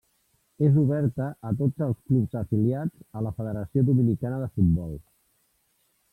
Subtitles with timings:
[0.67, 4.99] És oberta a tots els clubs afiliats a la Federació Dominicana de Futbol.